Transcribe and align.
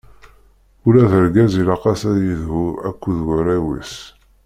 Ula 0.85 1.03
d 1.11 1.13
argaz 1.19 1.53
ilaq-as 1.61 2.01
ad 2.11 2.17
yedhu 2.27 2.63
akked 2.89 3.17
warraw-is. 3.25 3.93